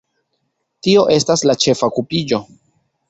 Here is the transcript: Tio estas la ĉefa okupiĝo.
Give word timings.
Tio 0.87 1.03
estas 1.17 1.45
la 1.49 1.57
ĉefa 1.65 1.91
okupiĝo. 1.93 2.41